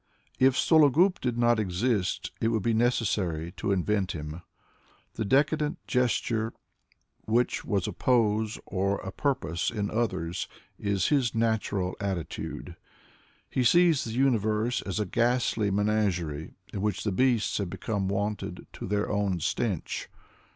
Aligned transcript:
If 0.39 0.55
Sologub 0.55 1.19
did 1.21 1.37
not 1.37 1.59
exist, 1.59 2.31
it 2.41 2.47
would 2.47 2.63
be 2.63 2.73
necessary 2.73 3.51
to 3.57 3.71
invent 3.71 4.13
him. 4.13 4.41
The 5.13 5.23
decadent 5.25 5.77
gesture, 5.85 6.53
which 7.25 7.63
was 7.63 7.87
a 7.87 7.93
pose 7.93 8.57
or 8.65 8.97
a 9.01 9.11
purpose 9.11 9.69
in 9.69 9.91
others, 9.91 10.47
is 10.79 11.07
bis 11.09 11.35
natural 11.35 11.95
attitude. 11.99 12.75
He 13.47 13.63
sees 13.63 14.03
the 14.03 14.13
universe 14.13 14.81
as 14.81 14.99
a 14.99 15.05
ghastly 15.05 15.69
menagerie 15.69 16.55
in 16.73 16.81
which 16.81 17.03
the 17.03 17.11
beasts 17.11 17.59
have 17.59 17.69
become 17.69 18.07
wonted 18.07 18.65
to 18.73 18.87
their 18.87 19.07
own 19.07 19.39
stench. 19.39 20.09